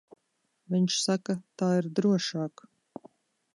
[0.75, 2.67] Viņš saka, tā ir drošāk.